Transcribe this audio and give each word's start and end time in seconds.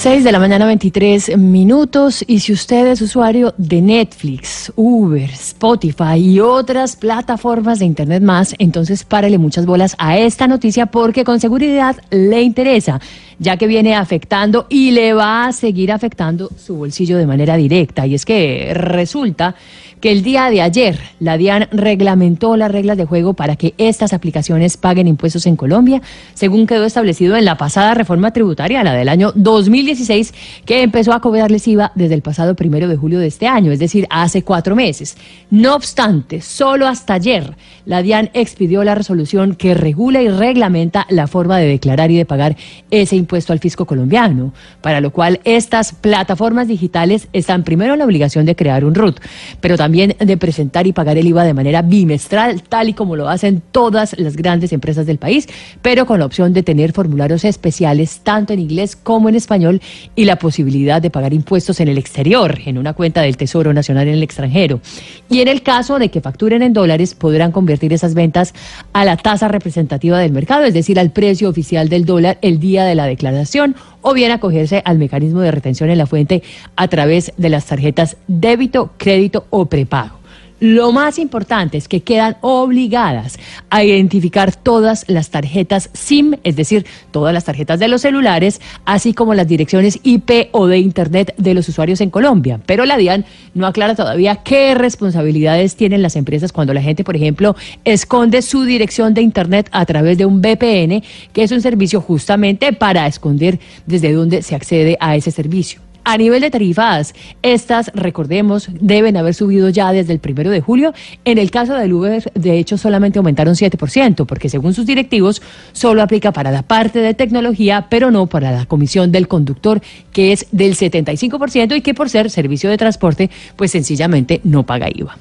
6 0.00 0.24
de 0.24 0.32
la 0.32 0.38
mañana 0.38 0.64
23 0.64 1.36
minutos. 1.36 2.24
Y 2.26 2.40
si 2.40 2.54
usted 2.54 2.86
es 2.86 3.02
usuario 3.02 3.52
de 3.58 3.82
Netflix, 3.82 4.72
Uber, 4.74 5.28
Spotify 5.28 6.16
y 6.16 6.40
otras 6.40 6.96
plataformas 6.96 7.80
de 7.80 7.84
Internet 7.84 8.22
más, 8.22 8.54
entonces 8.58 9.04
párele 9.04 9.36
muchas 9.36 9.66
bolas 9.66 9.94
a 9.98 10.16
esta 10.16 10.48
noticia 10.48 10.86
porque 10.86 11.22
con 11.22 11.38
seguridad 11.38 11.96
le 12.08 12.40
interesa, 12.40 12.98
ya 13.40 13.56
que 13.56 13.66
viene 13.66 13.96
afectando 13.96 14.66
y 14.68 14.90
le 14.90 15.14
va 15.14 15.46
a 15.46 15.52
seguir 15.52 15.90
afectando 15.90 16.50
su 16.58 16.76
bolsillo 16.76 17.16
de 17.16 17.26
manera 17.26 17.56
directa. 17.56 18.06
Y 18.06 18.14
es 18.14 18.26
que 18.26 18.72
resulta 18.74 19.54
que 20.00 20.12
el 20.12 20.22
día 20.22 20.50
de 20.50 20.62
ayer 20.62 20.98
la 21.20 21.36
DIAN 21.36 21.68
reglamentó 21.72 22.56
las 22.56 22.70
reglas 22.70 22.96
de 22.98 23.06
juego 23.06 23.34
para 23.34 23.56
que 23.56 23.74
estas 23.78 24.12
aplicaciones 24.12 24.76
paguen 24.76 25.08
impuestos 25.08 25.46
en 25.46 25.56
Colombia, 25.56 26.02
según 26.34 26.66
quedó 26.66 26.84
establecido 26.84 27.36
en 27.36 27.44
la 27.46 27.56
pasada 27.56 27.94
reforma 27.94 28.32
tributaria, 28.32 28.84
la 28.84 28.92
del 28.92 29.08
año 29.08 29.32
2016, 29.34 30.34
que 30.66 30.82
empezó 30.82 31.12
a 31.14 31.20
cobrarles 31.20 31.66
IVA 31.66 31.92
desde 31.94 32.14
el 32.14 32.22
pasado 32.22 32.54
primero 32.54 32.88
de 32.88 32.96
julio 32.96 33.18
de 33.18 33.26
este 33.26 33.46
año, 33.46 33.72
es 33.72 33.78
decir, 33.78 34.06
hace 34.10 34.42
cuatro 34.42 34.76
meses. 34.76 35.16
No 35.50 35.74
obstante, 35.74 36.42
solo 36.42 36.86
hasta 36.86 37.14
ayer 37.14 37.56
la 37.86 38.02
DIAN 38.02 38.30
expidió 38.34 38.84
la 38.84 38.94
resolución 38.94 39.54
que 39.54 39.74
regula 39.74 40.22
y 40.22 40.28
reglamenta 40.28 41.06
la 41.08 41.26
forma 41.26 41.58
de 41.58 41.68
declarar 41.68 42.10
y 42.10 42.16
de 42.16 42.26
pagar 42.26 42.56
ese 42.90 43.16
impuesto 43.16 43.29
al 43.30 43.60
fisco 43.60 43.86
colombiano, 43.86 44.52
para 44.80 45.00
lo 45.00 45.12
cual 45.12 45.40
estas 45.44 45.92
plataformas 45.92 46.66
digitales 46.66 47.28
están 47.32 47.62
primero 47.62 47.92
en 47.92 48.00
la 48.00 48.04
obligación 48.04 48.44
de 48.44 48.56
crear 48.56 48.84
un 48.84 48.94
RUT, 48.94 49.20
pero 49.60 49.76
también 49.76 50.16
de 50.18 50.36
presentar 50.36 50.88
y 50.88 50.92
pagar 50.92 51.16
el 51.16 51.28
IVA 51.28 51.44
de 51.44 51.54
manera 51.54 51.82
bimestral, 51.82 52.62
tal 52.62 52.88
y 52.88 52.92
como 52.92 53.14
lo 53.14 53.28
hacen 53.28 53.62
todas 53.70 54.18
las 54.18 54.36
grandes 54.36 54.72
empresas 54.72 55.06
del 55.06 55.18
país, 55.18 55.48
pero 55.80 56.06
con 56.06 56.18
la 56.18 56.26
opción 56.26 56.52
de 56.52 56.64
tener 56.64 56.92
formularios 56.92 57.44
especiales 57.44 58.20
tanto 58.24 58.52
en 58.52 58.58
inglés 58.58 58.96
como 58.96 59.28
en 59.28 59.36
español 59.36 59.80
y 60.16 60.24
la 60.24 60.36
posibilidad 60.36 61.00
de 61.00 61.10
pagar 61.10 61.32
impuestos 61.32 61.78
en 61.78 61.86
el 61.86 61.98
exterior, 61.98 62.58
en 62.66 62.78
una 62.78 62.94
cuenta 62.94 63.22
del 63.22 63.36
Tesoro 63.36 63.72
Nacional 63.72 64.08
en 64.08 64.14
el 64.14 64.22
extranjero. 64.24 64.80
Y 65.28 65.40
en 65.40 65.46
el 65.46 65.62
caso 65.62 66.00
de 66.00 66.10
que 66.10 66.20
facturen 66.20 66.62
en 66.62 66.72
dólares, 66.72 67.14
podrán 67.14 67.52
convertir 67.52 67.92
esas 67.92 68.14
ventas 68.14 68.54
a 68.92 69.04
la 69.04 69.16
tasa 69.16 69.46
representativa 69.46 70.18
del 70.18 70.32
mercado, 70.32 70.64
es 70.64 70.74
decir, 70.74 70.98
al 70.98 71.12
precio 71.12 71.48
oficial 71.48 71.88
del 71.88 72.04
dólar 72.04 72.38
el 72.42 72.58
día 72.58 72.84
de 72.84 72.94
la 72.96 73.06
declaración 73.20 73.76
o 74.00 74.14
bien 74.14 74.32
acogerse 74.32 74.82
al 74.84 74.98
mecanismo 74.98 75.40
de 75.40 75.50
retención 75.50 75.90
en 75.90 75.98
la 75.98 76.06
fuente 76.06 76.42
a 76.76 76.88
través 76.88 77.32
de 77.36 77.50
las 77.50 77.66
tarjetas 77.66 78.16
débito, 78.26 78.92
crédito 78.96 79.44
o 79.50 79.66
prepago. 79.66 80.19
Lo 80.60 80.92
más 80.92 81.18
importante 81.18 81.78
es 81.78 81.88
que 81.88 82.02
quedan 82.02 82.36
obligadas 82.42 83.38
a 83.70 83.82
identificar 83.82 84.54
todas 84.54 85.06
las 85.08 85.30
tarjetas 85.30 85.88
SIM, 85.94 86.34
es 86.44 86.54
decir, 86.54 86.84
todas 87.12 87.32
las 87.32 87.44
tarjetas 87.44 87.80
de 87.80 87.88
los 87.88 88.02
celulares, 88.02 88.60
así 88.84 89.14
como 89.14 89.32
las 89.32 89.48
direcciones 89.48 89.98
IP 90.02 90.50
o 90.52 90.66
de 90.66 90.76
Internet 90.76 91.34
de 91.38 91.54
los 91.54 91.66
usuarios 91.70 92.02
en 92.02 92.10
Colombia. 92.10 92.60
Pero 92.66 92.84
la 92.84 92.98
DIAN 92.98 93.24
no 93.54 93.66
aclara 93.66 93.94
todavía 93.94 94.36
qué 94.36 94.74
responsabilidades 94.74 95.76
tienen 95.76 96.02
las 96.02 96.14
empresas 96.14 96.52
cuando 96.52 96.74
la 96.74 96.82
gente, 96.82 97.04
por 97.04 97.16
ejemplo, 97.16 97.56
esconde 97.86 98.42
su 98.42 98.64
dirección 98.64 99.14
de 99.14 99.22
Internet 99.22 99.70
a 99.72 99.86
través 99.86 100.18
de 100.18 100.26
un 100.26 100.42
VPN, 100.42 101.02
que 101.32 101.42
es 101.42 101.52
un 101.52 101.62
servicio 101.62 102.02
justamente 102.02 102.74
para 102.74 103.06
esconder 103.06 103.58
desde 103.86 104.12
dónde 104.12 104.42
se 104.42 104.54
accede 104.54 104.98
a 105.00 105.16
ese 105.16 105.30
servicio. 105.30 105.80
A 106.04 106.16
nivel 106.16 106.40
de 106.40 106.50
tarifas, 106.50 107.14
estas, 107.42 107.90
recordemos, 107.94 108.68
deben 108.80 109.16
haber 109.16 109.34
subido 109.34 109.68
ya 109.68 109.92
desde 109.92 110.12
el 110.12 110.18
primero 110.18 110.50
de 110.50 110.60
julio. 110.60 110.94
En 111.24 111.38
el 111.38 111.50
caso 111.50 111.74
del 111.74 111.92
Uber, 111.92 112.32
de 112.34 112.58
hecho, 112.58 112.78
solamente 112.78 113.18
aumentaron 113.18 113.54
7%, 113.54 114.26
porque 114.26 114.48
según 114.48 114.74
sus 114.74 114.86
directivos, 114.86 115.42
solo 115.72 116.02
aplica 116.02 116.32
para 116.32 116.50
la 116.50 116.62
parte 116.62 117.00
de 117.00 117.14
tecnología, 117.14 117.86
pero 117.90 118.10
no 118.10 118.26
para 118.26 118.50
la 118.50 118.66
comisión 118.66 119.12
del 119.12 119.28
conductor, 119.28 119.82
que 120.12 120.32
es 120.32 120.46
del 120.52 120.74
75% 120.74 121.76
y 121.76 121.80
que 121.82 121.94
por 121.94 122.08
ser 122.08 122.30
servicio 122.30 122.70
de 122.70 122.78
transporte, 122.78 123.30
pues 123.56 123.70
sencillamente 123.70 124.40
no 124.42 124.64
paga 124.64 124.88
IVA. 124.92 125.18